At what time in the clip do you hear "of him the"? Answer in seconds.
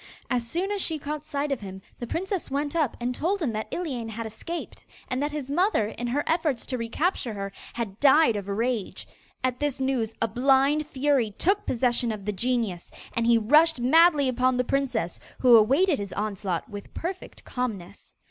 1.51-2.07